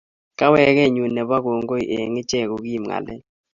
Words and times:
Kawekenyu 0.39 1.03
nebo 1.09 1.35
kongoi 1.43 1.85
eng 1.97 2.13
iche 2.21 2.39
ko 2.49 2.55
kiib 2.63 2.83
ngalek 2.87 3.21